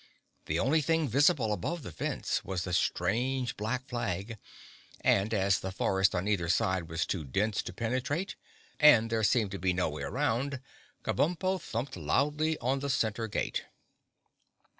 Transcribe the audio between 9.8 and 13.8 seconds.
way around, Kabumpo thumped loudly on the center gate.